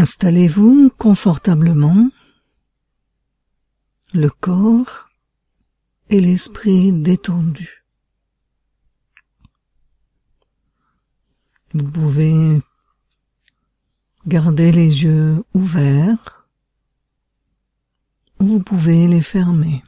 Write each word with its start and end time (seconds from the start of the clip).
Installez-vous 0.00 0.90
confortablement, 0.96 2.08
le 4.14 4.30
corps 4.30 5.10
et 6.08 6.22
l'esprit 6.22 6.90
détendus. 6.90 7.84
Vous 11.74 11.84
pouvez 11.84 12.62
garder 14.26 14.72
les 14.72 15.02
yeux 15.02 15.44
ouverts 15.52 16.46
ou 18.38 18.46
vous 18.46 18.60
pouvez 18.60 19.06
les 19.06 19.20
fermer. 19.20 19.84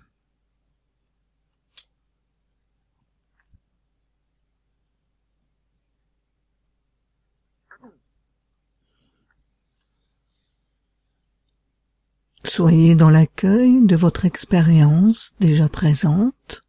Soyez 12.44 12.94
dans 12.94 13.08
l'accueil 13.08 13.80
de 13.86 13.96
votre 13.96 14.24
expérience 14.24 15.34
déjà 15.40 15.68
présente. 15.68 16.64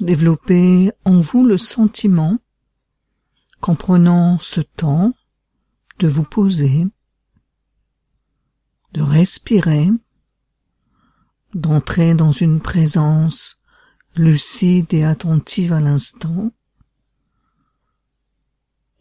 Développez 0.00 0.92
en 1.04 1.20
vous 1.20 1.44
le 1.44 1.58
sentiment 1.58 2.38
qu'en 3.60 3.74
prenant 3.74 4.38
ce 4.40 4.60
temps 4.60 5.12
de 5.98 6.06
vous 6.06 6.22
poser, 6.22 6.86
de 8.92 9.02
respirer, 9.02 9.90
d'entrer 11.54 12.14
dans 12.14 12.32
une 12.32 12.60
présence 12.60 13.58
lucide 14.14 14.92
et 14.94 15.04
attentive 15.04 15.72
à 15.72 15.80
l'instant, 15.80 16.50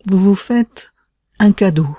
vous 0.05 0.17
vous 0.17 0.35
faites 0.35 0.91
un 1.39 1.51
cadeau. 1.51 1.97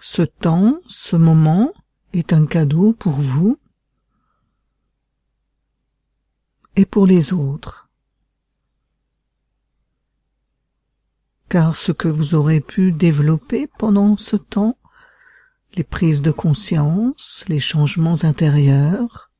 Ce 0.00 0.22
temps, 0.22 0.80
ce 0.86 1.16
moment 1.16 1.72
est 2.12 2.32
un 2.32 2.46
cadeau 2.46 2.92
pour 2.92 3.12
vous 3.12 3.58
et 6.76 6.86
pour 6.86 7.06
les 7.06 7.32
autres. 7.32 7.89
Car 11.50 11.74
ce 11.74 11.90
que 11.90 12.06
vous 12.06 12.36
aurez 12.36 12.60
pu 12.60 12.92
développer 12.92 13.66
pendant 13.76 14.16
ce 14.16 14.36
temps, 14.36 14.78
les 15.74 15.82
prises 15.82 16.22
de 16.22 16.30
conscience, 16.30 17.44
les 17.48 17.58
changements 17.58 18.22
intérieurs, 18.22 19.32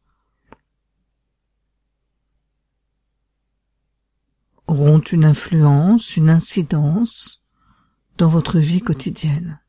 auront 4.67 4.98
une 4.98 5.25
influence, 5.25 6.17
une 6.17 6.30
incidence 6.30 7.44
dans 8.19 8.28
votre 8.28 8.58
vie 8.58 8.80
quotidienne, 8.80 9.61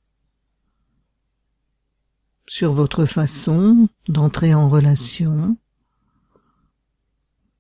sur 2.48 2.74
votre 2.74 3.06
façon 3.06 3.88
d'entrer 4.08 4.56
en 4.56 4.68
relation, 4.68 5.58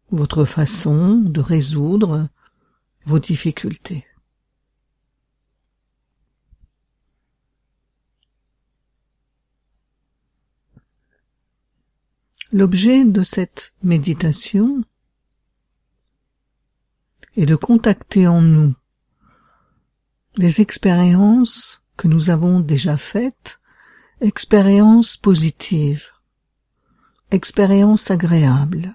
votre 0.10 0.44
façon 0.44 1.18
de 1.18 1.40
résoudre 1.40 2.30
vos 3.06 3.20
difficultés. 3.20 4.06
L'objet 12.62 13.06
de 13.06 13.24
cette 13.24 13.74
méditation 13.82 14.84
est 17.36 17.48
de 17.48 17.56
contacter 17.56 18.28
en 18.28 18.40
nous 18.40 18.76
les 20.36 20.62
expériences 20.62 21.82
que 21.98 22.08
nous 22.08 22.30
avons 22.30 22.60
déjà 22.60 22.98
faites, 22.98 23.60
expériences 24.22 25.18
positives, 25.18 26.12
expériences 27.32 28.12
agréables, 28.12 28.94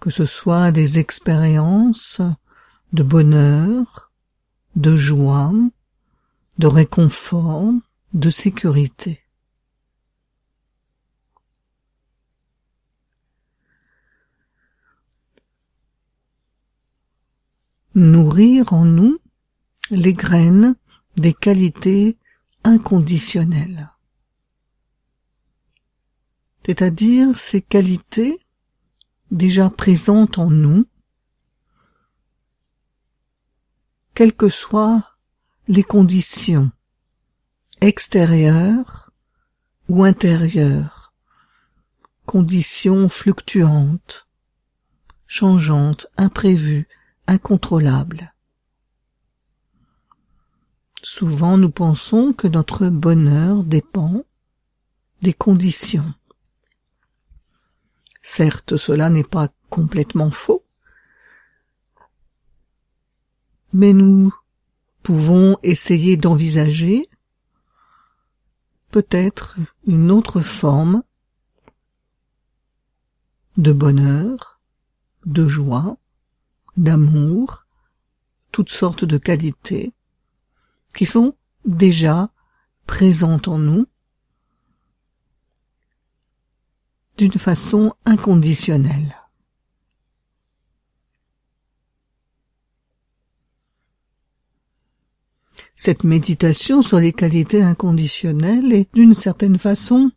que 0.00 0.10
ce 0.10 0.24
soit 0.24 0.72
des 0.72 0.98
expériences 0.98 2.20
de 2.92 3.04
bonheur, 3.04 4.10
de 4.74 4.96
joie, 4.96 5.52
de 6.58 6.66
réconfort, 6.66 7.72
de 8.14 8.30
sécurité. 8.30 9.23
Nourrir 17.94 18.72
en 18.72 18.84
nous 18.84 19.18
les 19.90 20.14
graines 20.14 20.76
des 21.16 21.32
qualités 21.32 22.16
inconditionnelles. 22.64 23.90
C'est-à-dire 26.64 27.36
ces 27.36 27.60
qualités 27.60 28.40
déjà 29.30 29.68
présentes 29.68 30.38
en 30.38 30.50
nous, 30.50 30.86
quelles 34.14 34.32
que 34.32 34.48
soient 34.48 35.16
les 35.68 35.82
conditions 35.82 36.70
extérieures 37.80 39.12
ou 39.88 40.04
intérieures, 40.04 41.12
conditions 42.24 43.08
fluctuantes, 43.08 44.26
changeantes, 45.26 46.06
imprévues, 46.16 46.88
incontrôlable. 47.26 48.34
Souvent 51.02 51.58
nous 51.58 51.70
pensons 51.70 52.32
que 52.32 52.48
notre 52.48 52.88
bonheur 52.88 53.62
dépend 53.62 54.24
des 55.22 55.34
conditions. 55.34 56.14
Certes, 58.22 58.76
cela 58.76 59.10
n'est 59.10 59.22
pas 59.22 59.48
complètement 59.68 60.30
faux, 60.30 60.64
mais 63.72 63.92
nous 63.92 64.34
pouvons 65.02 65.58
essayer 65.62 66.16
d'envisager 66.16 67.08
peut-être 68.90 69.56
une 69.86 70.10
autre 70.10 70.40
forme 70.40 71.02
de 73.56 73.72
bonheur, 73.72 74.60
de 75.26 75.46
joie, 75.46 75.98
d'amour, 76.76 77.66
toutes 78.52 78.70
sortes 78.70 79.04
de 79.04 79.18
qualités 79.18 79.92
qui 80.94 81.06
sont 81.06 81.36
déjà 81.64 82.30
présentes 82.86 83.48
en 83.48 83.58
nous 83.58 83.86
d'une 87.16 87.32
façon 87.32 87.94
inconditionnelle. 88.04 89.16
Cette 95.76 96.04
méditation 96.04 96.82
sur 96.82 97.00
les 97.00 97.12
qualités 97.12 97.62
inconditionnelles 97.62 98.72
est 98.72 98.88
d'une 98.94 99.14
certaine 99.14 99.58
façon 99.58 100.12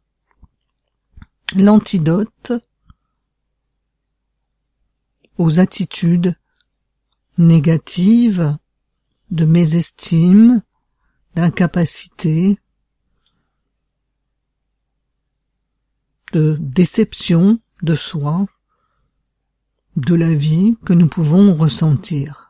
l'antidote 1.55 2.53
aux 5.37 5.59
attitudes 5.59 6.35
négative, 7.37 8.57
de 9.31 9.45
mésestime, 9.45 10.61
d'incapacité, 11.35 12.57
de 16.33 16.57
déception 16.59 17.59
de 17.83 17.95
soi, 17.95 18.45
de 19.95 20.15
la 20.15 20.33
vie 20.33 20.77
que 20.85 20.93
nous 20.93 21.07
pouvons 21.07 21.55
ressentir. 21.55 22.46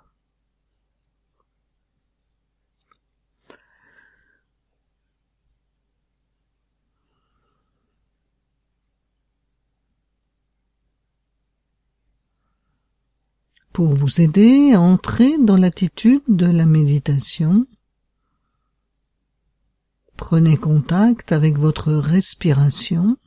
Pour 13.77 13.93
vous 13.93 14.21
aider 14.21 14.73
à 14.73 14.81
entrer 14.81 15.37
dans 15.37 15.55
l'attitude 15.55 16.23
de 16.27 16.47
la 16.47 16.65
méditation, 16.65 17.67
prenez 20.15 20.57
contact 20.57 21.31
avec 21.31 21.59
votre 21.59 21.93
respiration. 21.93 23.17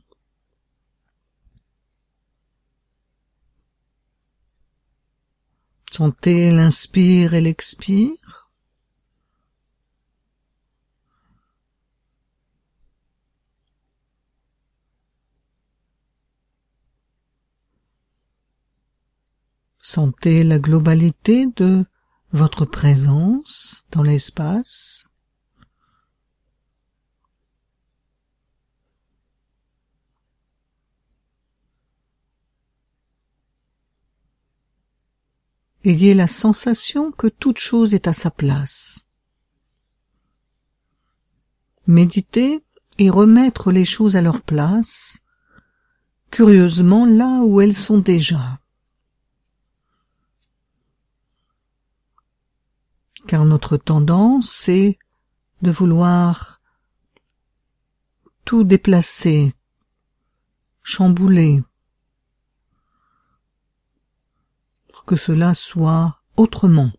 Sentez 5.89 6.51
l'inspire 6.51 7.33
et 7.33 7.39
l'expire. 7.39 8.20
Sentez 19.93 20.45
la 20.45 20.57
globalité 20.57 21.47
de 21.57 21.83
votre 22.31 22.63
présence 22.63 23.85
dans 23.91 24.03
l'espace. 24.03 25.09
Ayez 35.83 36.13
la 36.13 36.27
sensation 36.27 37.11
que 37.11 37.27
toute 37.27 37.57
chose 37.57 37.93
est 37.93 38.07
à 38.07 38.13
sa 38.13 38.31
place. 38.31 39.09
Méditez 41.85 42.63
et 42.97 43.09
remettre 43.09 43.73
les 43.73 43.83
choses 43.83 44.15
à 44.15 44.21
leur 44.21 44.41
place, 44.41 45.25
curieusement 46.29 47.05
là 47.05 47.41
où 47.43 47.59
elles 47.59 47.75
sont 47.75 47.97
déjà. 47.97 48.61
Car 53.27 53.45
notre 53.45 53.77
tendance, 53.77 54.49
c'est 54.51 54.97
de 55.61 55.71
vouloir 55.71 56.61
tout 58.45 58.63
déplacer, 58.63 59.53
chambouler, 60.83 61.63
que 65.05 65.17
cela 65.17 65.53
soit 65.53 66.21
autrement. 66.37 66.91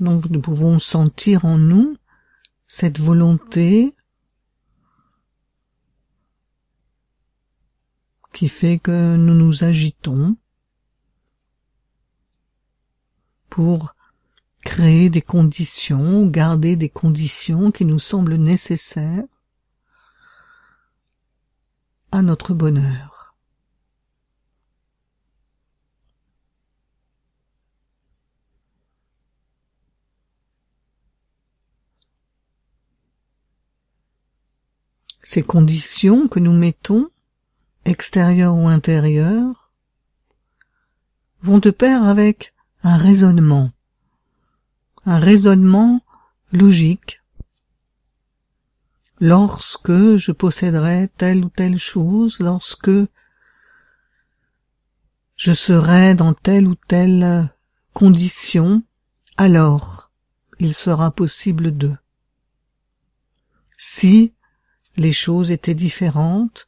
Donc 0.00 0.26
nous 0.26 0.42
pouvons 0.42 0.78
sentir 0.78 1.46
en 1.46 1.56
nous 1.56 1.96
cette 2.66 2.98
volonté 2.98 3.96
qui 8.36 8.50
fait 8.50 8.78
que 8.78 9.16
nous 9.16 9.32
nous 9.32 9.64
agitons 9.64 10.36
pour 13.48 13.94
créer 14.60 15.08
des 15.08 15.22
conditions, 15.22 16.26
garder 16.26 16.76
des 16.76 16.90
conditions 16.90 17.70
qui 17.70 17.86
nous 17.86 17.98
semblent 17.98 18.34
nécessaires 18.34 19.24
à 22.12 22.20
notre 22.20 22.52
bonheur. 22.52 23.34
Ces 35.22 35.42
conditions 35.42 36.28
que 36.28 36.38
nous 36.38 36.52
mettons, 36.52 37.08
extérieures 37.86 38.56
ou 38.56 38.68
intérieures, 38.68 39.70
vont 41.40 41.58
de 41.58 41.70
pair 41.70 42.02
avec 42.02 42.52
un 42.82 42.96
raisonnement, 42.96 43.70
un 45.06 45.18
raisonnement 45.18 46.00
logique, 46.52 47.22
lorsque 49.20 50.16
je 50.16 50.32
posséderai 50.32 51.08
telle 51.16 51.44
ou 51.44 51.48
telle 51.48 51.78
chose, 51.78 52.40
lorsque 52.40 52.90
je 55.36 55.52
serai 55.52 56.14
dans 56.14 56.34
telle 56.34 56.66
ou 56.66 56.74
telle 56.74 57.50
condition, 57.94 58.82
alors 59.36 60.10
il 60.58 60.74
sera 60.74 61.10
possible 61.10 61.76
de. 61.76 61.94
Si 63.76 64.32
les 64.96 65.12
choses 65.12 65.50
étaient 65.50 65.74
différentes, 65.74 66.66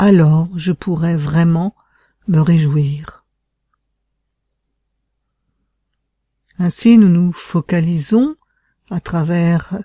alors 0.00 0.48
je 0.56 0.72
pourrais 0.72 1.14
vraiment 1.14 1.76
me 2.26 2.40
réjouir. 2.40 3.26
Ainsi 6.58 6.96
nous 6.96 7.10
nous 7.10 7.34
focalisons 7.34 8.34
à 8.88 9.00
travers 9.00 9.78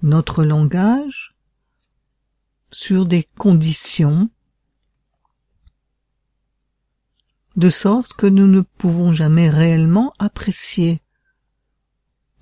notre 0.00 0.42
langage 0.42 1.36
sur 2.70 3.04
des 3.04 3.28
conditions 3.36 4.30
de 7.56 7.68
sorte 7.68 8.14
que 8.14 8.26
nous 8.26 8.46
ne 8.46 8.62
pouvons 8.62 9.12
jamais 9.12 9.50
réellement 9.50 10.14
apprécier 10.18 11.02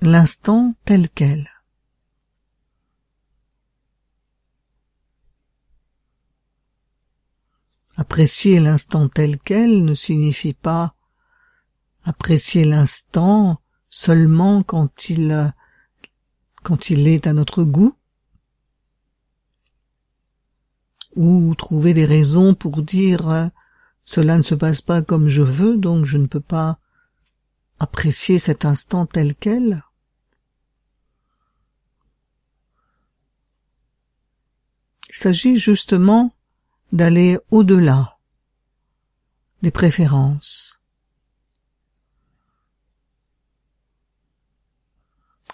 l'instant 0.01 0.77
tel 0.85 1.09
quel. 1.09 1.56
Apprécier 7.97 8.61
l'instant 8.61 9.09
tel 9.09 9.39
quel 9.39 9.85
ne 9.85 9.95
signifie 9.95 10.53
pas 10.53 10.95
apprécier 12.07 12.65
l'instant 12.65 13.61
seulement 13.91 14.63
quand 14.63 15.11
il 15.11 15.53
quand 16.63 16.91
il 16.91 17.07
est 17.07 17.27
à 17.27 17.33
notre 17.33 17.63
goût, 17.63 17.97
ou 21.15 21.55
trouver 21.55 21.95
des 21.95 22.07
raisons 22.07 22.55
pour 22.55 22.83
dire 22.83 23.51
cela 24.05 24.37
ne 24.37 24.43
se 24.43 24.55
passe 24.55 24.83
pas 24.83 25.01
comme 25.03 25.29
je 25.29 25.43
veux, 25.43 25.77
donc 25.77 26.05
je 26.05 26.19
ne 26.19 26.27
peux 26.27 26.41
pas 26.41 26.79
apprécier 27.79 28.39
cet 28.39 28.65
instant 28.65 29.07
tel 29.07 29.35
quel. 29.35 29.85
Il 35.09 35.15
s'agit 35.15 35.57
justement 35.57 36.36
d'aller 36.93 37.39
au-delà 37.51 38.19
des 39.63 39.71
préférences. 39.71 40.79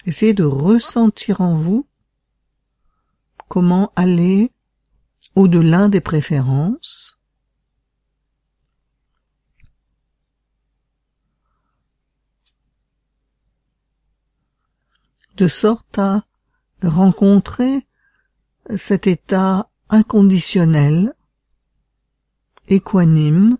Essayez 0.04 0.34
de 0.34 0.44
ressentir 0.44 1.40
en 1.40 1.56
vous 1.56 1.86
comment 3.48 3.92
aller 3.94 4.50
au-delà 5.34 5.88
des 5.88 6.00
préférences, 6.00 7.20
de 15.36 15.48
sorte 15.48 15.98
à 15.98 16.24
rencontrer 16.82 17.86
cet 18.76 19.06
état 19.06 19.70
inconditionnel, 19.88 21.14
équanime, 22.68 23.58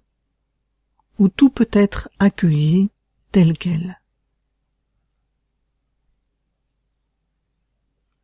où 1.19 1.29
tout 1.29 1.51
peut 1.51 1.69
être 1.73 2.09
accueilli 2.19 2.91
tel 3.31 3.57
quel. 3.57 4.01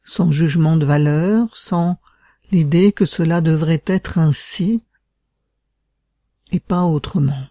Sans 0.02 0.30
jugement 0.30 0.76
de 0.76 0.86
valeur, 0.86 1.54
sans 1.56 1.98
l'idée 2.50 2.92
que 2.92 3.04
cela 3.04 3.40
devrait 3.40 3.82
être 3.86 4.18
ainsi 4.18 4.82
et 6.50 6.60
pas 6.60 6.84
autrement. 6.84 7.46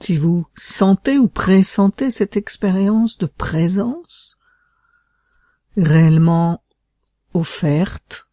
Si 0.00 0.16
vous 0.16 0.48
sentez 0.56 1.16
ou 1.16 1.28
pressentez 1.28 2.10
cette 2.10 2.36
expérience 2.36 3.18
de 3.18 3.26
présence 3.26 4.36
réellement 5.76 6.62
offerte, 7.34 8.28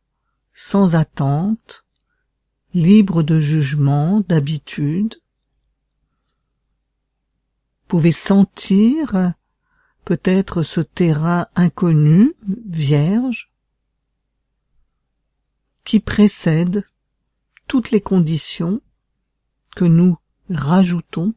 sans 0.54 0.96
attente, 0.96 1.86
libre 2.74 3.24
de 3.24 3.40
jugement, 3.40 4.22
d'habitude, 4.22 5.16
pouvez 7.88 8.12
sentir 8.12 9.34
peut-être 10.06 10.64
ce 10.64 10.80
terrain 10.80 11.48
inconnu, 11.56 12.36
vierge, 12.68 13.52
qui 15.86 16.00
précède 16.00 16.86
toutes 17.68 17.92
les 17.92 18.02
conditions 18.02 18.82
que 19.76 19.86
nous 19.86 20.18
rajoutons 20.50 21.34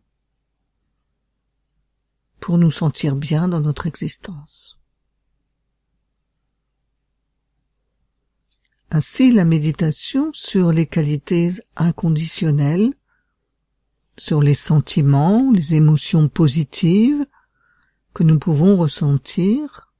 pour 2.38 2.58
nous 2.58 2.70
sentir 2.70 3.16
bien 3.16 3.48
dans 3.48 3.60
notre 3.60 3.86
existence. 3.86 4.81
Ainsi 8.94 9.32
la 9.32 9.46
méditation 9.46 10.30
sur 10.34 10.70
les 10.70 10.86
qualités 10.86 11.48
inconditionnelles 11.76 12.92
sur 14.18 14.42
les 14.42 14.52
sentiments, 14.52 15.50
les 15.50 15.74
émotions 15.74 16.28
positives 16.28 17.24
que 18.12 18.22
nous 18.22 18.38
pouvons 18.38 18.76
ressentir 18.76 19.90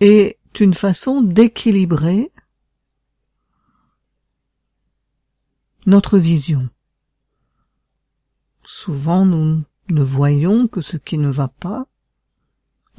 est 0.00 0.38
une 0.58 0.72
façon 0.72 1.20
d'équilibrer 1.20 2.32
notre 5.84 6.16
vision. 6.16 6.70
Souvent 8.64 9.26
nous 9.26 9.64
ne 9.90 10.02
voyons 10.02 10.66
que 10.66 10.80
ce 10.80 10.96
qui 10.96 11.18
ne 11.18 11.28
va 11.28 11.48
pas, 11.48 11.86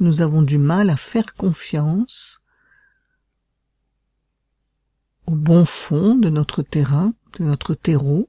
nous 0.00 0.22
avons 0.22 0.42
du 0.42 0.58
mal 0.58 0.90
à 0.90 0.96
faire 0.96 1.34
confiance 1.34 2.42
au 5.26 5.34
bon 5.34 5.64
fond 5.64 6.14
de 6.14 6.30
notre 6.30 6.62
terrain, 6.62 7.12
de 7.38 7.44
notre 7.44 7.74
terreau. 7.74 8.28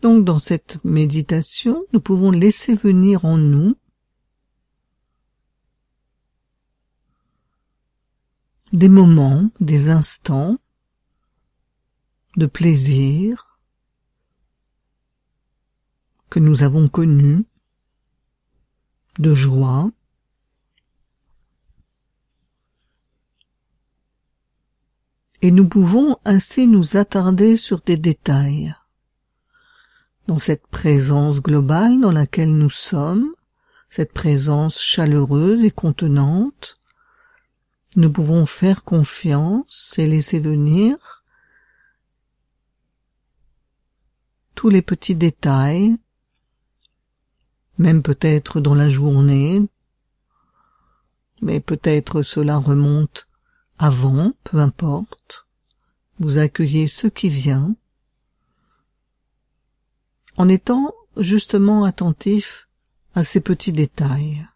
Donc 0.00 0.24
dans 0.24 0.38
cette 0.38 0.82
méditation, 0.84 1.84
nous 1.92 2.00
pouvons 2.00 2.30
laisser 2.30 2.74
venir 2.74 3.24
en 3.24 3.36
nous 3.36 3.76
des 8.72 8.88
moments, 8.88 9.50
des 9.60 9.88
instants 9.88 10.58
de 12.36 12.46
plaisir 12.46 13.47
que 16.30 16.38
nous 16.38 16.62
avons 16.62 16.88
connus, 16.88 17.44
de 19.18 19.34
joie, 19.34 19.90
et 25.42 25.50
nous 25.50 25.68
pouvons 25.68 26.18
ainsi 26.24 26.66
nous 26.66 26.96
attarder 26.96 27.56
sur 27.56 27.80
des 27.80 27.96
détails. 27.96 28.74
Dans 30.26 30.38
cette 30.38 30.66
présence 30.66 31.40
globale 31.40 32.00
dans 32.00 32.12
laquelle 32.12 32.54
nous 32.54 32.70
sommes, 32.70 33.34
cette 33.88 34.12
présence 34.12 34.80
chaleureuse 34.80 35.64
et 35.64 35.70
contenante, 35.70 36.78
nous 37.96 38.12
pouvons 38.12 38.44
faire 38.44 38.84
confiance 38.84 39.94
et 39.96 40.06
laisser 40.06 40.38
venir 40.38 41.24
tous 44.54 44.68
les 44.68 44.82
petits 44.82 45.14
détails, 45.14 45.96
même 47.78 48.02
peut-être 48.02 48.60
dans 48.60 48.74
la 48.74 48.90
journée, 48.90 49.62
mais 51.40 51.60
peut-être 51.60 52.22
cela 52.22 52.58
remonte 52.58 53.28
avant, 53.78 54.32
peu 54.44 54.58
importe, 54.58 55.46
vous 56.18 56.38
accueillez 56.38 56.88
ce 56.88 57.06
qui 57.06 57.28
vient, 57.28 57.76
en 60.36 60.48
étant 60.48 60.92
justement 61.16 61.84
attentif 61.84 62.68
à 63.14 63.24
ces 63.24 63.40
petits 63.40 63.72
détails. 63.72 64.46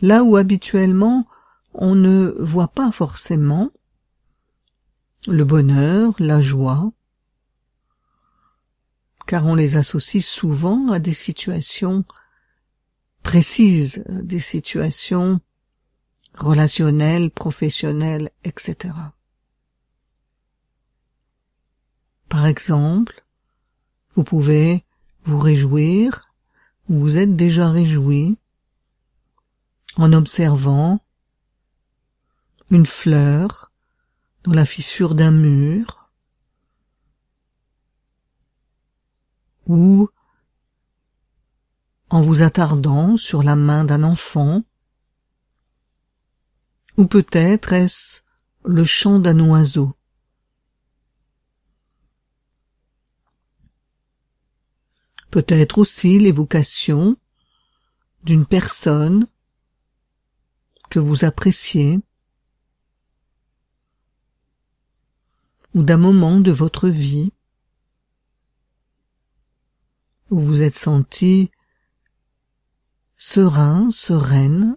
Là 0.00 0.22
où 0.22 0.36
habituellement 0.36 1.26
on 1.74 1.94
ne 1.94 2.34
voit 2.38 2.68
pas 2.68 2.92
forcément 2.92 3.70
le 5.26 5.44
bonheur, 5.44 6.14
la 6.18 6.40
joie, 6.40 6.92
car 9.28 9.44
on 9.44 9.54
les 9.54 9.76
associe 9.76 10.24
souvent 10.24 10.90
à 10.90 10.98
des 10.98 11.12
situations 11.12 12.02
précises, 13.22 14.02
des 14.08 14.40
situations 14.40 15.40
relationnel, 16.34 17.30
professionnel, 17.30 18.30
etc. 18.44 18.94
Par 22.30 22.46
exemple, 22.46 23.22
vous 24.16 24.24
pouvez 24.24 24.82
vous 25.24 25.38
réjouir, 25.38 26.22
ou 26.88 26.98
vous 26.98 27.18
êtes 27.18 27.36
déjà 27.36 27.70
réjoui, 27.70 28.38
en 29.96 30.14
observant 30.14 31.00
une 32.70 32.86
fleur 32.86 33.72
dans 34.44 34.54
la 34.54 34.64
fissure 34.64 35.14
d'un 35.14 35.32
mur, 35.32 35.97
ou 39.68 40.08
en 42.10 42.20
vous 42.20 42.42
attardant 42.42 43.16
sur 43.16 43.42
la 43.42 43.54
main 43.54 43.84
d'un 43.84 44.02
enfant 44.02 44.64
ou 46.96 47.06
peut-être 47.06 47.72
est-ce 47.72 48.22
le 48.64 48.82
chant 48.84 49.18
d'un 49.20 49.38
oiseau. 49.40 49.94
Peut-être 55.30 55.78
aussi 55.78 56.18
l'évocation 56.18 57.16
d'une 58.24 58.46
personne 58.46 59.28
que 60.90 60.98
vous 60.98 61.24
appréciez 61.24 62.00
ou 65.74 65.82
d'un 65.82 65.98
moment 65.98 66.40
de 66.40 66.50
votre 66.50 66.88
vie 66.88 67.32
où 70.30 70.40
vous 70.40 70.62
êtes 70.62 70.74
senti 70.74 71.50
serein, 73.16 73.90
sereine, 73.90 74.76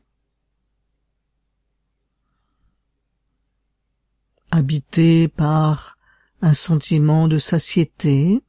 habité 4.51 5.27
par 5.27 5.97
un 6.41 6.53
sentiment 6.53 7.27
de 7.27 7.37
satiété, 7.37 8.41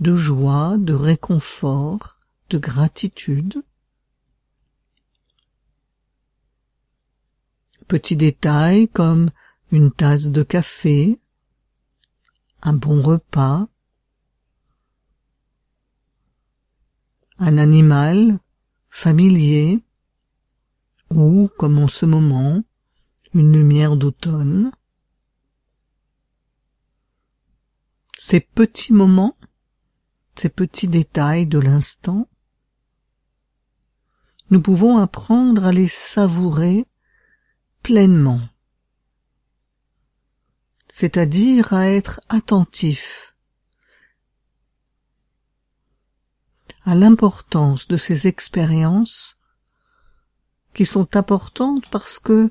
de 0.00 0.14
joie, 0.14 0.76
de 0.78 0.92
réconfort, 0.92 2.18
de 2.50 2.58
gratitude. 2.58 3.62
Petits 7.88 8.16
détails 8.16 8.88
comme 8.88 9.30
une 9.70 9.90
tasse 9.90 10.30
de 10.30 10.42
café, 10.42 11.18
un 12.62 12.72
bon 12.72 13.02
repas, 13.02 13.68
un 17.38 17.58
animal 17.58 18.38
familier 18.90 19.84
ou, 21.10 21.48
comme 21.58 21.78
en 21.78 21.88
ce 21.88 22.06
moment, 22.06 22.62
une 23.34 23.52
lumière 23.52 23.96
d'automne. 23.96 24.70
Ces 28.16 28.40
petits 28.40 28.92
moments, 28.92 29.36
ces 30.36 30.48
petits 30.48 30.88
détails 30.88 31.46
de 31.46 31.58
l'instant, 31.58 32.28
nous 34.50 34.60
pouvons 34.60 34.98
apprendre 34.98 35.64
à 35.64 35.72
les 35.72 35.88
savourer 35.88 36.86
pleinement, 37.82 38.40
c'est-à-dire 40.88 41.72
à 41.72 41.88
être 41.88 42.20
attentif 42.28 43.33
à 46.84 46.94
l'importance 46.94 47.88
de 47.88 47.96
ces 47.96 48.26
expériences 48.26 49.38
qui 50.74 50.84
sont 50.84 51.16
importantes 51.16 51.84
parce 51.90 52.18
que 52.18 52.50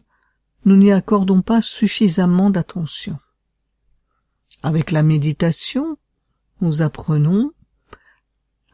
nous 0.65 0.77
n'y 0.77 0.91
accordons 0.91 1.41
pas 1.41 1.61
suffisamment 1.61 2.49
d'attention. 2.49 3.19
Avec 4.63 4.91
la 4.91 5.03
méditation, 5.03 5.97
nous 6.61 6.81
apprenons 6.81 7.51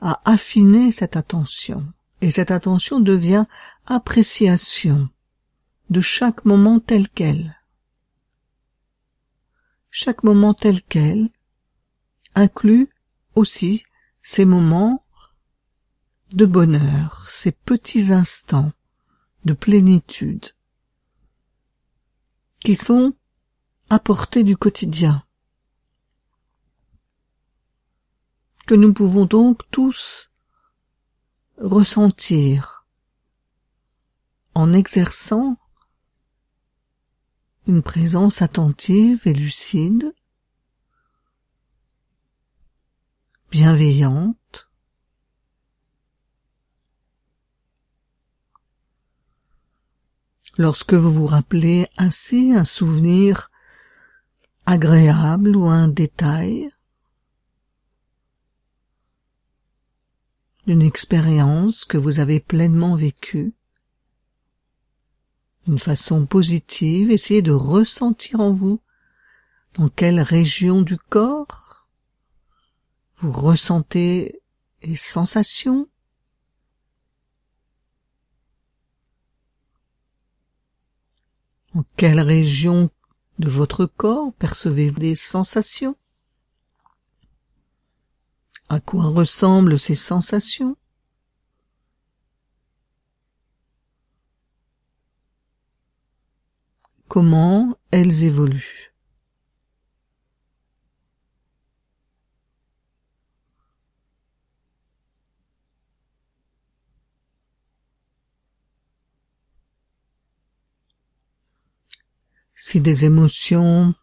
à 0.02 0.22
affiner 0.24 0.92
cette 0.92 1.18
attention, 1.18 1.92
et 2.22 2.32
cette 2.32 2.52
attention 2.52 3.00
devient 3.00 3.46
appréciation 3.88 5.10
de 5.90 6.00
chaque 6.00 6.46
moment 6.46 6.80
tel 6.80 7.10
quel. 7.10 7.58
Chaque 9.90 10.24
moment 10.24 10.54
tel 10.54 10.84
quel 10.84 11.30
inclut 12.36 12.90
aussi 13.36 13.84
ces 14.22 14.46
moments 14.46 15.04
de 16.34 16.46
bonheur, 16.46 17.28
ces 17.30 17.52
petits 17.52 18.12
instants 18.12 18.72
de 19.46 19.54
plénitude 19.54 20.54
qui 22.60 22.76
sont 22.76 23.14
à 23.90 24.00
portée 24.00 24.44
du 24.44 24.56
quotidien, 24.56 25.24
que 28.68 28.76
nous 28.76 28.94
pouvons 28.94 29.26
donc 29.26 29.62
tous 29.72 30.30
ressentir 31.58 32.86
en 34.54 34.74
exerçant 34.74 35.58
une 37.66 37.82
présence 37.82 38.42
attentive 38.42 39.22
et 39.26 39.34
lucide, 39.34 40.14
bienveillante, 43.50 44.69
Lorsque 50.60 50.94
vous 50.94 51.10
vous 51.10 51.26
rappelez 51.26 51.88
ainsi 51.98 52.52
un 52.54 52.66
souvenir 52.66 53.50
agréable 54.66 55.56
ou 55.56 55.68
un 55.68 55.88
détail 55.88 56.70
d'une 60.68 60.82
expérience 60.82 61.86
que 61.86 61.98
vous 61.98 62.20
avez 62.20 62.42
pleinement 62.42 62.98
vécue 62.98 63.54
d'une 65.66 65.80
façon 65.80 66.26
positive, 66.26 67.10
essayez 67.10 67.42
de 67.42 67.54
ressentir 67.54 68.42
en 68.42 68.52
vous 68.52 68.82
dans 69.76 69.88
quelle 69.88 70.20
région 70.20 70.82
du 70.82 70.98
corps 70.98 71.88
vous 73.22 73.32
ressentez 73.32 74.42
les 74.84 74.98
sensations 74.98 75.88
En 81.80 81.86
quelle 81.96 82.20
région 82.20 82.90
de 83.38 83.48
votre 83.48 83.86
corps 83.86 84.34
percevez-vous 84.34 85.00
des 85.00 85.16
sensations? 85.16 85.96
À 88.68 88.82
quoi 88.82 89.06
ressemblent 89.06 89.80
ces 89.80 89.96
sensations? 89.96 90.76
Comment 97.08 97.78
elles 97.92 98.26
évoluent? 98.26 98.79
Si 112.72 112.82
des 112.82 113.04
émotions 113.04 113.96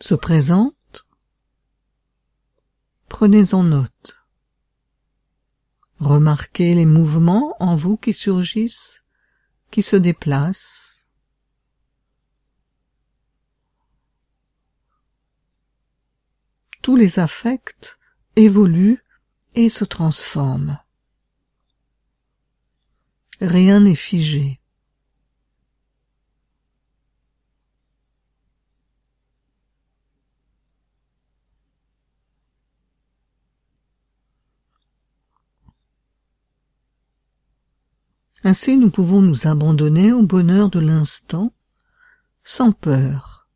se 0.00 0.14
présentent, 0.14 1.06
prenez-en 3.10 3.62
note. 3.62 4.16
Remarquez 6.00 6.74
les 6.74 6.86
mouvements 6.86 7.54
en 7.60 7.74
vous 7.74 7.98
qui 7.98 8.14
surgissent, 8.14 9.04
qui 9.70 9.82
se 9.82 9.96
déplacent. 9.96 11.06
Tous 16.80 16.96
les 16.96 17.18
affects 17.18 17.98
évoluent 18.34 19.04
et 19.54 19.68
se 19.68 19.84
transforment. 19.84 20.82
Rien 23.42 23.80
n'est 23.80 23.94
figé. 23.94 24.57
Ainsi 38.44 38.76
nous 38.76 38.90
pouvons 38.90 39.20
nous 39.20 39.48
abandonner 39.48 40.12
au 40.12 40.22
bonheur 40.22 40.70
de 40.70 40.78
l'instant 40.78 41.52
sans 42.44 42.72
peur. 42.72 43.48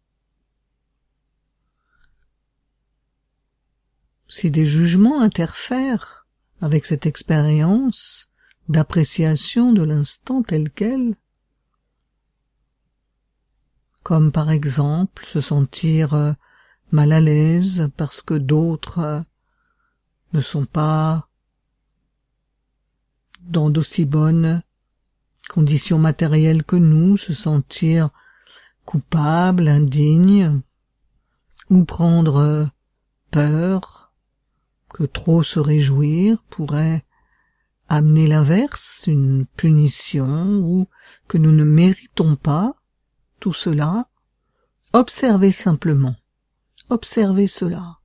Si 4.29 4.51
des 4.51 4.67
jugements 4.67 5.21
interfèrent 5.21 6.27
avec 6.61 6.85
cette 6.87 7.07
expérience 7.07 8.31
d'appréciation 8.69 9.73
de 9.73 9.83
l'instant 9.83 10.43
tel 10.43 10.71
quel, 10.71 11.17
comme 14.03 14.33
par 14.33 14.51
exemple 14.51 15.25
se 15.27 15.41
sentir 15.41 16.35
mal 16.91 17.13
à 17.13 17.21
l'aise 17.21 17.89
parce 17.97 18.21
que 18.21 18.35
d'autres 18.35 19.25
ne 20.33 20.41
sont 20.41 20.67
pas 20.67 21.29
dans 23.43 23.71
d'aussi 23.71 24.05
bonnes 24.05 24.63
conditions 25.49 25.99
matérielles 25.99 26.65
que 26.65 26.77
nous, 26.77 27.17
se 27.17 27.35
sentir 27.35 28.11
coupable, 28.85 29.69
indigne, 29.69 30.61
ou 31.71 31.85
prendre 31.85 32.69
peur 33.31 34.13
que 34.93 35.05
trop 35.05 35.43
se 35.43 35.59
réjouir 35.59 36.43
pourrait 36.51 37.05
amener 37.89 38.27
l'inverse, 38.27 39.05
une 39.07 39.47
punition, 39.57 40.59
ou 40.61 40.89
que 41.29 41.39
nous 41.39 41.53
ne 41.53 41.65
méritons 41.65 42.37
pas 42.37 42.75
tout 43.41 43.53
cela, 43.53 44.09
observez 44.93 45.53
simplement, 45.53 46.17
observez 46.91 47.47
cela. 47.47 47.99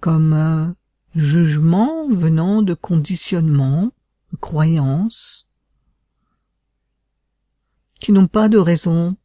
Comme 0.00 0.74
jugement 1.14 2.08
venant 2.08 2.62
de 2.62 2.74
conditionnements, 2.74 3.92
croyances, 4.40 5.48
qui 8.00 8.12
n'ont 8.12 8.28
pas 8.28 8.48
de 8.48 8.58
raison 8.58 9.16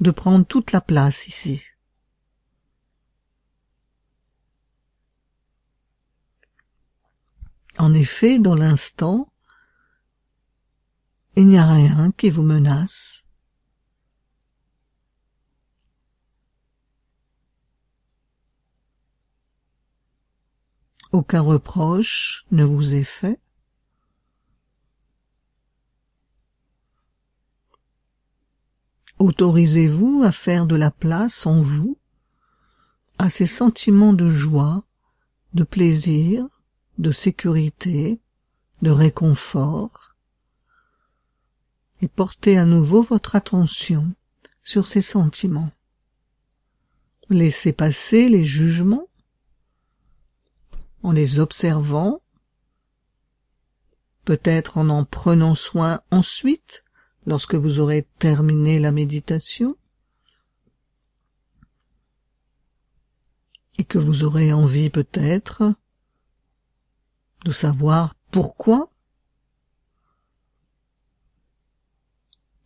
de 0.00 0.10
prendre 0.10 0.44
toute 0.44 0.72
la 0.72 0.80
place 0.80 1.28
ici. 1.28 1.62
En 7.78 7.94
effet, 7.94 8.38
dans 8.38 8.54
l'instant, 8.54 9.32
il 11.36 11.46
n'y 11.46 11.58
a 11.58 11.66
rien 11.66 12.12
qui 12.12 12.30
vous 12.30 12.42
menace. 12.42 13.25
Aucun 21.16 21.40
reproche 21.40 22.44
ne 22.50 22.62
vous 22.62 22.94
est 22.94 23.02
fait? 23.02 23.40
Autorisez-vous 29.18 30.24
à 30.26 30.30
faire 30.30 30.66
de 30.66 30.76
la 30.76 30.90
place 30.90 31.46
en 31.46 31.62
vous 31.62 31.96
à 33.16 33.30
ces 33.30 33.46
sentiments 33.46 34.12
de 34.12 34.28
joie, 34.28 34.84
de 35.54 35.64
plaisir, 35.64 36.46
de 36.98 37.12
sécurité, 37.12 38.20
de 38.82 38.90
réconfort, 38.90 40.16
et 42.02 42.08
portez 42.08 42.58
à 42.58 42.66
nouveau 42.66 43.00
votre 43.00 43.36
attention 43.36 44.12
sur 44.62 44.86
ces 44.86 45.00
sentiments. 45.00 45.72
Laissez 47.30 47.72
passer 47.72 48.28
les 48.28 48.44
jugements, 48.44 49.05
en 51.06 51.12
les 51.12 51.38
observant, 51.38 52.20
peut-être 54.24 54.76
en 54.76 54.88
en 54.88 55.04
prenant 55.04 55.54
soin 55.54 56.00
ensuite 56.10 56.82
lorsque 57.26 57.54
vous 57.54 57.78
aurez 57.78 58.08
terminé 58.18 58.80
la 58.80 58.90
méditation 58.90 59.76
et 63.78 63.84
que 63.84 63.98
vous 63.98 64.24
aurez 64.24 64.52
envie 64.52 64.90
peut-être 64.90 65.74
de 67.44 67.52
savoir 67.52 68.16
pourquoi 68.32 68.90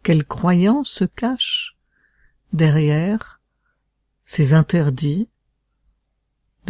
quelle 0.03 0.25
croyance 0.25 0.89
se 0.89 1.05
cache 1.05 1.77
derrière 2.55 3.43
ces 4.25 4.55
interdits 4.55 5.29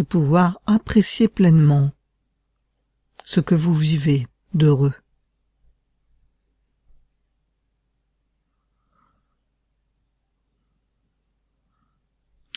pouvoir 0.03 0.61
apprécier 0.67 1.29
pleinement 1.29 1.93
ce 3.25 3.41
que 3.41 3.55
vous 3.55 3.75
vivez 3.75 4.27
d'heureux. 4.55 4.95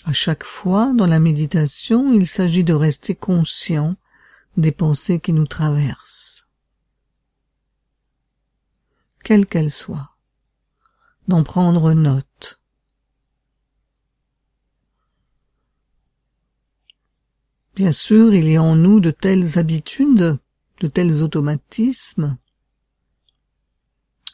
À 0.06 0.12
chaque 0.12 0.44
fois 0.44 0.92
dans 0.94 1.08
la 1.08 1.20
méditation, 1.20 2.12
il 2.12 2.28
s'agit 2.28 2.64
de 2.64 2.74
rester 2.74 3.16
conscient 3.16 3.96
des 4.58 4.72
pensées 4.72 5.20
qui 5.20 5.32
nous 5.32 5.48
traversent, 5.48 6.48
quelles 9.24 9.48
qu'elles 9.48 9.72
soient, 9.72 10.18
d'en 11.28 11.44
prendre 11.44 11.94
note, 11.94 12.62
Bien 17.76 17.92
sûr, 17.92 18.36
il 18.36 18.48
y 18.48 18.56
a 18.56 18.62
en 18.62 18.76
nous 18.76 19.00
de 19.00 19.10
telles 19.10 19.58
habitudes, 19.58 20.38
de 20.80 20.88
tels 20.88 21.24
automatismes. 21.24 22.38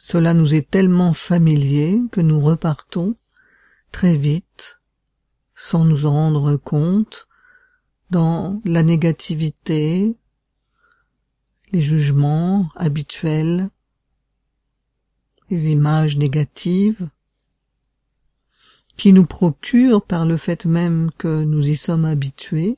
Cela 0.02 0.34
nous 0.34 0.54
est 0.54 0.68
tellement 0.68 1.14
familier 1.14 2.02
que 2.12 2.20
nous 2.20 2.40
repartons 2.40 3.16
très 3.92 4.14
vite, 4.14 4.80
sans 5.54 5.86
nous 5.86 6.04
en 6.04 6.10
rendre 6.10 6.56
compte, 6.56 7.28
dans 8.10 8.60
la 8.66 8.82
négativité, 8.82 10.14
les 11.72 11.82
jugements 11.82 12.70
habituels, 12.76 13.70
les 15.48 15.70
images 15.70 16.18
négatives, 16.18 17.08
qui 18.98 19.14
nous 19.14 19.24
procurent, 19.24 20.04
par 20.04 20.26
le 20.26 20.36
fait 20.36 20.66
même 20.66 21.10
que 21.16 21.42
nous 21.42 21.70
y 21.70 21.76
sommes 21.76 22.04
habitués, 22.04 22.76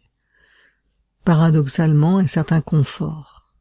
paradoxalement 1.24 2.18
un 2.18 2.26
certain 2.26 2.60
confort. 2.60 3.52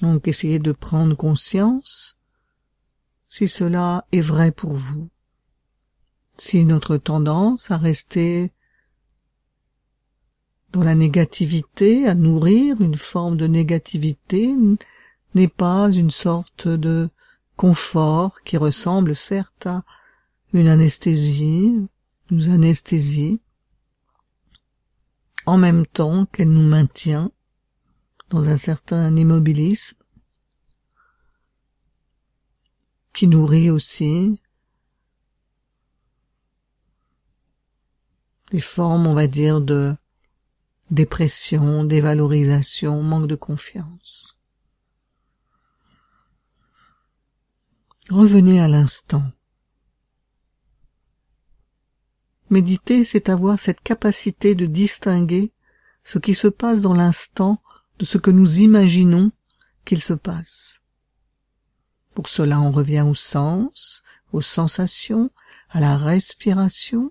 Donc 0.00 0.26
essayez 0.26 0.58
de 0.58 0.72
prendre 0.72 1.16
conscience 1.16 2.18
si 3.28 3.48
cela 3.48 4.04
est 4.12 4.20
vrai 4.20 4.50
pour 4.50 4.72
vous, 4.72 5.08
si 6.36 6.64
notre 6.64 6.96
tendance 6.96 7.70
à 7.70 7.78
rester 7.78 8.52
dans 10.72 10.82
la 10.82 10.94
négativité, 10.94 12.08
à 12.08 12.14
nourrir 12.14 12.80
une 12.80 12.96
forme 12.96 13.36
de 13.36 13.46
négativité, 13.46 14.54
n'est 15.34 15.48
pas 15.48 15.90
une 15.92 16.10
sorte 16.10 16.66
de 16.66 17.08
confort 17.56 18.42
qui 18.42 18.56
ressemble 18.56 19.14
certes 19.14 19.66
à 19.66 19.84
une 20.52 20.68
anesthésie, 20.68 21.86
nous 22.30 22.48
anesthésie, 22.50 23.40
en 25.46 25.58
même 25.58 25.86
temps 25.86 26.26
qu'elle 26.26 26.50
nous 26.50 26.66
maintient 26.66 27.30
dans 28.30 28.48
un 28.48 28.56
certain 28.56 29.14
immobilisme, 29.16 29.98
qui 33.12 33.26
nourrit 33.26 33.70
aussi 33.70 34.40
des 38.50 38.60
formes, 38.60 39.06
on 39.06 39.14
va 39.14 39.26
dire, 39.26 39.60
de 39.60 39.94
dépression, 40.90 41.84
dévalorisation, 41.84 43.02
manque 43.02 43.26
de 43.26 43.34
confiance. 43.34 44.40
Revenez 48.10 48.60
à 48.60 48.68
l'instant. 48.68 49.24
Méditer, 52.52 53.02
c'est 53.04 53.30
avoir 53.30 53.58
cette 53.58 53.80
capacité 53.80 54.54
de 54.54 54.66
distinguer 54.66 55.52
ce 56.04 56.18
qui 56.18 56.34
se 56.34 56.48
passe 56.48 56.82
dans 56.82 56.92
l'instant 56.92 57.62
de 57.98 58.04
ce 58.04 58.18
que 58.18 58.30
nous 58.30 58.58
imaginons 58.58 59.32
qu'il 59.86 60.02
se 60.02 60.12
passe. 60.12 60.82
Pour 62.14 62.28
cela, 62.28 62.60
on 62.60 62.70
revient 62.70 63.06
au 63.08 63.14
sens, 63.14 64.04
aux 64.34 64.42
sensations, 64.42 65.30
à 65.70 65.80
la 65.80 65.96
respiration, 65.96 67.10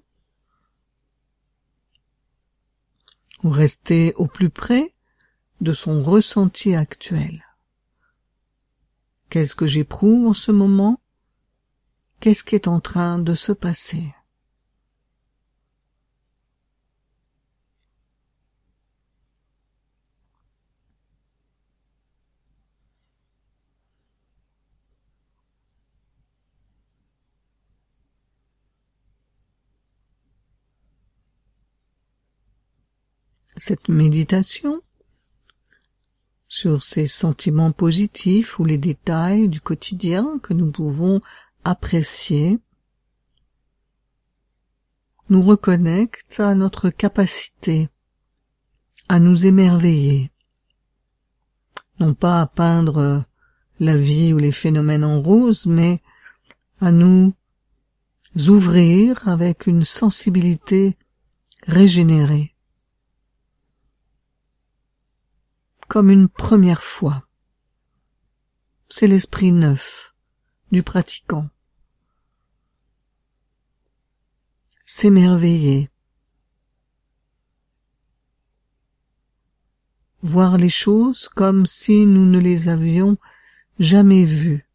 ou 3.44 3.50
rester 3.50 4.14
au 4.18 4.28
plus 4.28 4.52
près 4.52 4.94
de 5.60 5.74
son 5.74 6.04
ressenti 6.04 6.76
actuel. 6.76 7.44
Qu'est-ce 9.32 9.56
que 9.56 9.66
j'éprouve 9.66 10.28
en 10.28 10.36
ce 10.36 10.52
moment? 10.52 11.02
Qu'est-ce 12.20 12.44
qui 12.44 12.54
est 12.54 12.68
en 12.68 12.80
train 12.80 13.18
de 13.18 13.34
se 13.34 13.52
passer? 13.52 14.14
Cette 33.64 33.90
méditation 33.90 34.82
sur 36.48 36.82
ces 36.82 37.06
sentiments 37.06 37.72
positifs 37.72 38.58
ou 38.58 38.66
les 38.66 38.80
détails 38.80 39.50
du 39.50 39.62
quotidien 39.62 40.40
que 40.42 40.56
nous 40.56 40.72
pouvons 40.72 41.22
apprécier 41.64 42.58
nous 45.30 45.44
reconnecte 45.44 46.40
à 46.40 46.56
notre 46.56 46.90
capacité 46.90 47.90
à 49.10 49.20
nous 49.20 49.46
émerveiller, 49.46 50.32
non 52.00 52.16
pas 52.16 52.42
à 52.42 52.48
peindre 52.48 53.26
la 53.80 53.96
vie 53.96 54.34
ou 54.34 54.40
les 54.40 54.52
phénomènes 54.52 55.04
en 55.04 55.22
rose, 55.22 55.68
mais 55.68 56.02
à 56.80 56.92
nous 56.92 57.36
ouvrir 58.48 59.28
avec 59.28 59.68
une 59.68 59.84
sensibilité 59.84 60.98
régénérée. 61.68 62.51
Comme 65.92 66.10
une 66.10 66.30
première 66.30 66.84
fois. 66.84 67.28
C'est 68.88 69.08
l'esprit 69.08 69.52
neuf 69.52 70.16
du 70.72 70.84
pratiquant. 70.84 71.50
S'émerveiller. 74.86 75.90
Voir 80.22 80.56
les 80.56 80.70
choses 80.70 81.28
comme 81.28 81.66
si 81.66 82.06
nous 82.06 82.26
ne 82.26 82.40
les 82.40 82.70
avions 82.70 83.18
jamais 83.78 84.24
vues. 84.24 84.66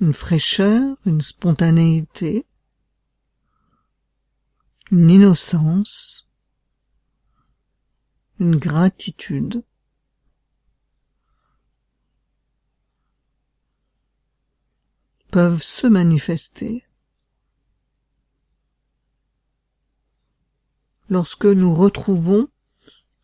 Une 0.00 0.12
fraîcheur, 0.12 0.96
une 1.06 1.20
spontanéité, 1.20 2.46
une 4.90 5.08
innocence, 5.08 6.27
une 8.40 8.56
gratitude. 8.56 9.62
peuvent 15.30 15.62
se 15.62 15.86
manifester. 15.86 16.84
Lorsque 21.10 21.44
nous 21.44 21.74
retrouvons 21.74 22.48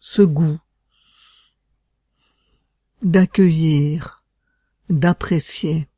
ce 0.00 0.22
goût 0.22 0.58
d'accueillir, 3.02 4.22
d'apprécier 4.90 5.88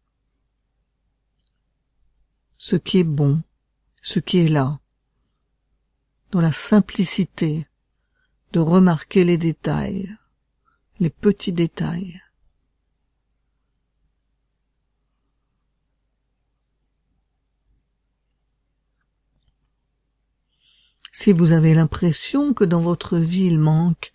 ce 2.58 2.76
qui 2.76 2.98
est 2.98 3.04
bon, 3.04 3.42
ce 4.02 4.18
qui 4.18 4.38
est 4.38 4.48
là, 4.48 4.80
dans 6.30 6.40
la 6.40 6.52
simplicité 6.52 7.66
de 8.56 8.60
remarquer 8.60 9.22
les 9.22 9.36
détails, 9.36 10.16
les 10.98 11.10
petits 11.10 11.52
détails. 11.52 12.22
Si 21.12 21.32
vous 21.32 21.52
avez 21.52 21.74
l'impression 21.74 22.54
que 22.54 22.64
dans 22.64 22.80
votre 22.80 23.18
vie 23.18 23.44
il 23.44 23.58
manque 23.58 24.14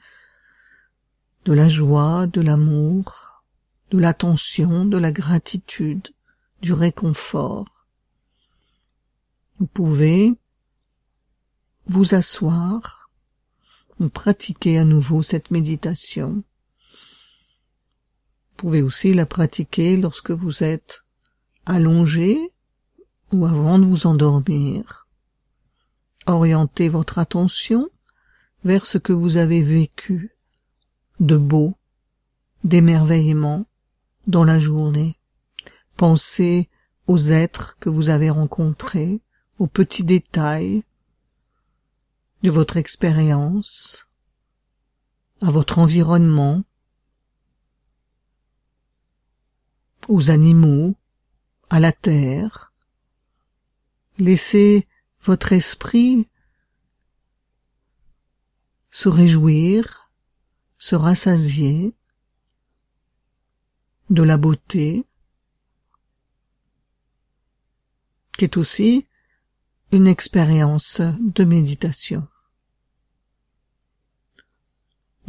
de 1.45 1.53
la 1.53 1.69
joie, 1.69 2.25
de 2.25 2.41
l'amour, 2.41 3.43
de 3.91 3.99
l'attention, 3.99 4.85
de 4.85 4.97
la 4.97 5.11
gratitude, 5.11 6.15
du 6.63 6.73
réconfort, 6.73 7.85
vous 9.59 9.67
pouvez 9.67 10.33
vous 11.85 12.15
asseoir 12.15 13.00
pratiquer 14.09 14.77
à 14.77 14.85
nouveau 14.85 15.23
cette 15.23 15.51
méditation. 15.51 16.43
Vous 18.51 18.55
pouvez 18.57 18.81
aussi 18.81 19.13
la 19.13 19.25
pratiquer 19.25 19.97
lorsque 19.97 20.31
vous 20.31 20.63
êtes 20.63 21.03
allongé 21.65 22.37
ou 23.31 23.45
avant 23.45 23.79
de 23.79 23.85
vous 23.85 24.07
endormir. 24.07 25.07
Orientez 26.27 26.89
votre 26.89 27.17
attention 27.17 27.89
vers 28.63 28.85
ce 28.85 28.97
que 28.97 29.13
vous 29.13 29.37
avez 29.37 29.61
vécu 29.61 30.35
de 31.19 31.37
beau, 31.37 31.75
d'émerveillement 32.63 33.65
dans 34.27 34.43
la 34.43 34.59
journée. 34.59 35.17
Pensez 35.97 36.69
aux 37.07 37.17
êtres 37.17 37.77
que 37.79 37.89
vous 37.89 38.09
avez 38.09 38.29
rencontrés, 38.29 39.21
aux 39.59 39.67
petits 39.67 40.03
détails, 40.03 40.83
de 42.43 42.49
votre 42.49 42.77
expérience, 42.77 44.07
à 45.41 45.51
votre 45.51 45.79
environnement, 45.79 46.63
aux 50.07 50.29
animaux, 50.29 50.95
à 51.69 51.79
la 51.79 51.91
terre. 51.91 52.73
Laissez 54.17 54.87
votre 55.23 55.53
esprit 55.53 56.27
se 58.89 59.07
réjouir, 59.07 60.11
se 60.77 60.95
rassasier 60.95 61.93
de 64.09 64.23
la 64.23 64.37
beauté, 64.37 65.05
qui 68.37 68.43
est 68.43 68.57
aussi 68.57 69.07
une 69.91 70.07
expérience 70.07 71.01
de 71.19 71.43
méditation. 71.43 72.27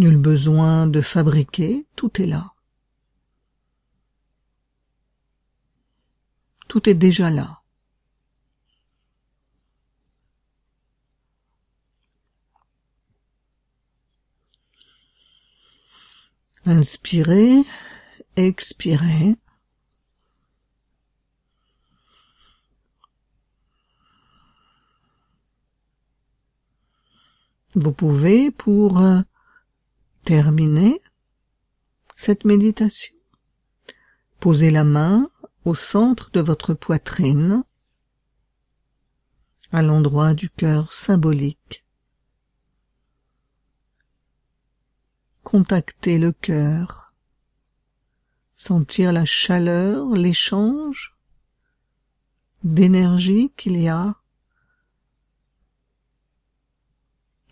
Nul 0.03 0.17
besoin 0.17 0.89
de 0.89 1.01
fabriquer, 1.01 1.87
tout 1.95 2.21
est 2.21 2.27
là. 2.27 2.55
Tout 6.67 6.89
est 6.89 6.95
déjà 6.95 7.31
là. 7.31 7.61
Inspirez, 16.67 17.63
expirez. 18.35 19.37
Vous 27.77 27.93
pouvez, 27.93 28.51
pour 28.51 28.99
euh, 28.99 29.21
terminer 30.25 31.01
cette 32.17 32.45
méditation, 32.45 33.15
poser 34.41 34.71
la 34.71 34.85
main 34.85 35.31
au 35.65 35.75
centre 35.75 36.31
de 36.33 36.41
votre 36.41 36.75
poitrine, 36.75 37.65
à 39.73 39.83
l'endroit 39.83 40.35
du 40.35 40.51
cœur 40.51 40.93
symbolique. 40.93 41.85
Contacter 45.43 46.19
le 46.19 46.33
cœur, 46.33 47.13
sentir 48.55 49.13
la 49.13 49.25
chaleur, 49.25 50.15
l'échange 50.15 51.17
d'énergie 52.63 53.53
qu'il 53.57 53.81
y 53.81 53.89
a 53.89 54.15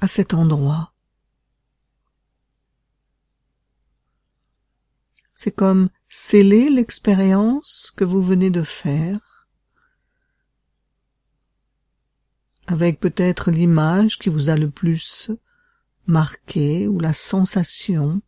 à 0.00 0.08
cet 0.08 0.34
endroit. 0.34 0.92
C'est 5.42 5.52
comme 5.52 5.88
sceller 6.10 6.68
l'expérience 6.68 7.94
que 7.96 8.04
vous 8.04 8.22
venez 8.22 8.50
de 8.50 8.62
faire 8.62 9.48
avec 12.66 13.00
peut-être 13.00 13.50
l'image 13.50 14.18
qui 14.18 14.28
vous 14.28 14.50
a 14.50 14.56
le 14.58 14.68
plus 14.68 15.30
marqué 16.06 16.86
ou 16.86 17.00
la 17.00 17.14
sensation 17.14 18.20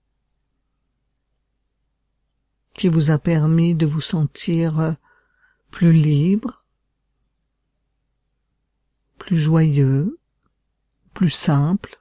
qui 2.73 2.89
vous 2.89 3.11
a 3.11 3.19
permis 3.19 3.75
de 3.75 3.85
vous 3.85 4.01
sentir 4.01 4.97
plus 5.71 5.93
libre, 5.93 6.65
plus 9.19 9.37
joyeux, 9.37 10.19
plus 11.13 11.29
simple. 11.29 12.01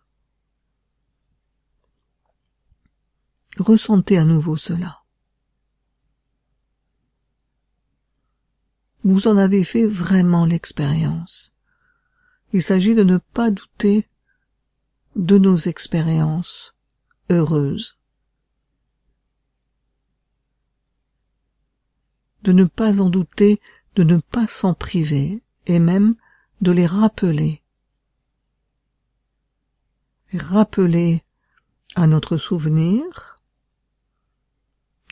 Ressentez 3.58 4.18
à 4.18 4.24
nouveau 4.24 4.56
cela. 4.56 5.01
Vous 9.04 9.28
en 9.28 9.38
avez 9.38 9.64
fait 9.64 9.86
vraiment 9.86 10.46
l'expérience. 10.46 11.54
Il 12.54 12.62
s'agit 12.62 12.96
de 12.96 13.04
ne 13.04 13.18
pas 13.18 13.52
douter 13.52 14.08
de 15.16 15.38
nos 15.38 15.58
expériences 15.58 16.76
heureuses. 17.30 17.98
De 22.44 22.52
ne 22.52 22.66
pas 22.66 23.02
en 23.02 23.10
douter, 23.10 23.62
de 23.96 24.04
ne 24.04 24.18
pas 24.18 24.48
s'en 24.48 24.74
priver, 24.74 25.42
et 25.68 25.80
même 25.80 26.16
de 26.62 26.72
les 26.72 26.86
rappeler 26.86 27.62
rappeler 30.38 31.24
à 31.96 32.08
notre 32.08 32.38
souvenir, 32.38 33.36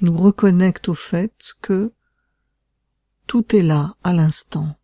nous 0.02 0.16
reconnecte 0.16 0.90
au 0.90 0.94
fait 0.94 1.54
que 1.62 1.92
tout 3.30 3.56
est 3.56 3.62
là 3.62 3.96
à 4.04 4.12
l'instant. 4.12 4.76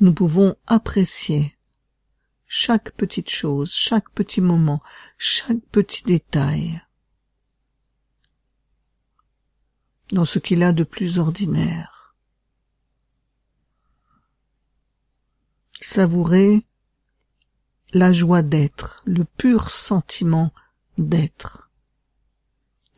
Nous 0.00 0.12
pouvons 0.12 0.56
apprécier 0.66 1.56
chaque 2.48 2.90
petite 2.96 3.30
chose, 3.30 3.72
chaque 3.72 4.10
petit 4.10 4.40
moment, 4.40 4.82
chaque 5.18 5.64
petit 5.70 6.02
détail 6.02 6.82
dans 10.10 10.24
ce 10.24 10.40
qu'il 10.40 10.64
a 10.64 10.72
de 10.72 10.82
plus 10.82 11.18
ordinaire. 11.18 12.16
savourer 15.80 16.66
la 17.92 18.12
joie 18.12 18.42
d'être, 18.42 19.02
le 19.04 19.24
pur 19.24 19.70
sentiment 19.70 20.52
d'être, 20.98 21.70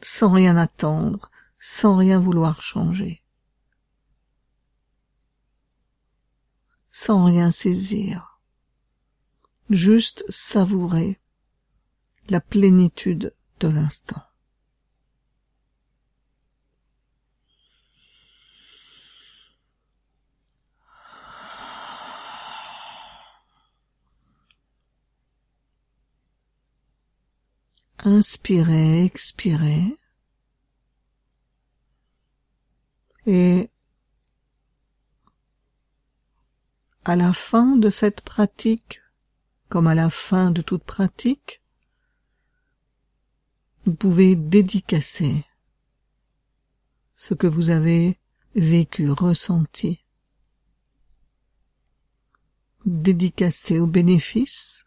sans 0.01 0.31
rien 0.31 0.57
attendre, 0.57 1.31
sans 1.59 1.97
rien 1.97 2.19
vouloir 2.19 2.63
changer, 2.63 3.23
sans 6.91 7.25
rien 7.25 7.51
saisir, 7.51 8.41
juste 9.71 10.25
savourer 10.29 11.21
la 12.29 12.41
plénitude 12.41 13.35
de 13.61 13.69
l'instant. 13.69 14.28
Inspirez, 27.99 29.05
expirez. 29.05 29.99
Et 33.27 33.71
à 37.05 37.17
la 37.17 37.33
fin 37.33 37.77
de 37.77 37.91
cette 37.91 38.21
pratique, 38.21 39.01
comme 39.69 39.87
à 39.87 39.95
la 39.95 40.11
fin 40.11 40.51
de 40.51 40.63
toute 40.63 40.85
pratique, 40.85 41.63
vous 43.85 43.95
pouvez 43.95 44.37
dédicacer 44.37 45.45
ce 47.17 47.35
que 47.35 47.47
vous 47.47 47.71
avez 47.71 48.19
vécu, 48.55 49.11
ressenti, 49.11 50.05
dédicacer 52.85 53.79
au 53.79 53.87
bénéfice 53.87 54.87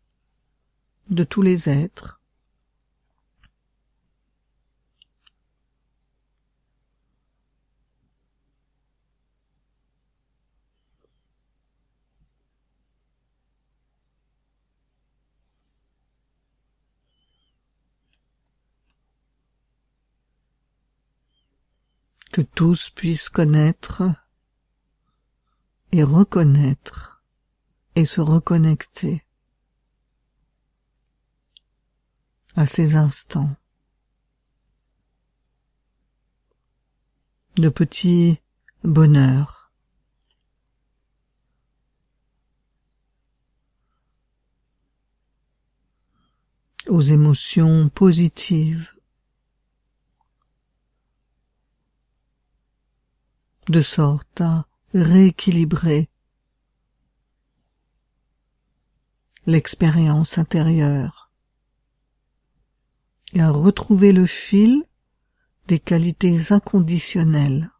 de 1.09 1.23
tous 1.23 1.41
les 1.41 1.69
êtres, 1.69 2.20
que 22.31 22.41
tous 22.41 22.89
puissent 22.89 23.29
connaître 23.29 24.03
et 25.91 26.03
reconnaître 26.03 27.23
et 27.95 28.05
se 28.05 28.21
reconnecter 28.21 29.25
à 32.55 32.65
ces 32.65 32.95
instants. 32.95 33.55
De 37.57 37.69
petits 37.69 38.39
bonheurs. 38.83 39.71
Aux 46.87 47.01
émotions 47.01 47.89
positives 47.89 48.91
de 53.71 53.81
sorte 53.81 54.41
à 54.41 54.67
rééquilibrer 54.93 56.09
l'expérience 59.47 60.37
intérieure 60.37 61.31
et 63.33 63.41
à 63.41 63.49
retrouver 63.49 64.11
le 64.11 64.25
fil 64.25 64.83
des 65.67 65.79
qualités 65.79 66.51
inconditionnelles 66.51 67.71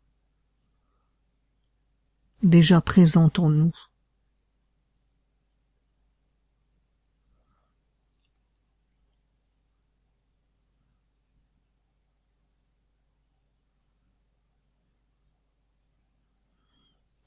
déjà 2.42 2.82
présentes 2.82 3.40
en 3.40 3.50
nous. 3.50 3.76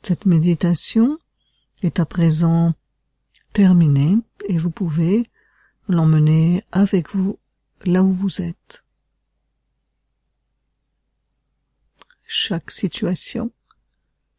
Cette 0.06 0.26
méditation 0.26 1.18
est 1.82 1.98
à 1.98 2.04
présent 2.04 2.74
terminé 3.54 4.18
et 4.46 4.58
vous 4.58 4.70
pouvez 4.70 5.30
l'emmener 5.88 6.62
avec 6.72 7.14
vous 7.14 7.38
là 7.86 8.02
où 8.02 8.12
vous 8.12 8.42
êtes. 8.42 8.84
Chaque 12.26 12.70
situation, 12.70 13.50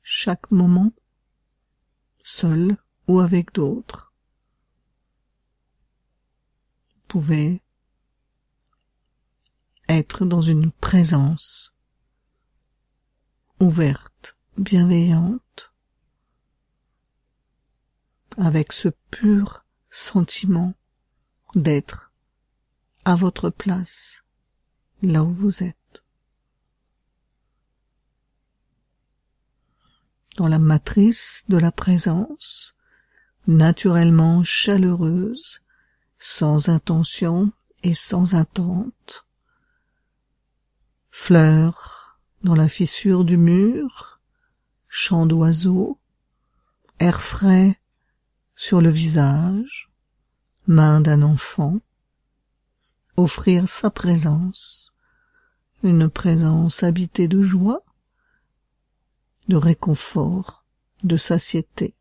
chaque 0.03 0.51
moment, 0.51 0.91
seul 2.21 2.77
ou 3.07 3.19
avec 3.19 3.51
d'autres, 3.53 4.13
vous 6.93 7.01
pouvez 7.07 7.63
être 9.89 10.25
dans 10.25 10.43
une 10.43 10.71
présence 10.71 11.75
ouverte, 13.59 14.14
bienveillante, 14.57 15.73
avec 18.37 18.73
ce 18.73 18.89
pur 19.11 19.65
sentiment 19.89 20.73
d'être 21.55 22.11
à 23.03 23.15
votre 23.15 23.49
place, 23.49 24.23
là 25.01 25.23
où 25.23 25.33
vous 25.33 25.63
êtes. 25.63 26.03
Dans 30.37 30.47
la 30.47 30.59
matrice 30.59 31.45
de 31.47 31.57
la 31.57 31.71
présence, 31.71 32.77
naturellement 33.47 34.43
chaleureuse, 34.43 35.61
sans 36.19 36.69
intention 36.69 37.51
et 37.83 37.93
sans 37.93 38.35
attente. 38.35 39.25
Fleurs 41.11 42.19
dans 42.43 42.55
la 42.55 42.67
fissure 42.67 43.23
du 43.23 43.37
mur, 43.37 44.14
chant 44.97 45.25
d'oiseaux, 45.25 45.99
air 46.99 47.21
frais 47.21 47.77
sur 48.55 48.79
le 48.79 48.89
visage, 48.89 49.91
main 50.67 51.01
d'un 51.01 51.21
enfant, 51.21 51.79
offrir 53.17 53.67
sa 53.67 53.89
présence, 53.89 54.93
une 55.83 56.09
présence 56.09 56.81
habitée 56.81 57.27
de 57.27 57.41
joie, 57.41 57.83
de 59.49 59.57
réconfort, 59.57 60.63
de 61.03 61.17
satiété 61.17 61.93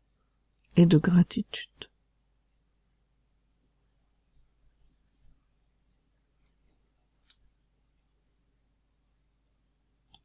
et 0.77 0.85
de 0.85 0.97
gratitude. 0.97 1.89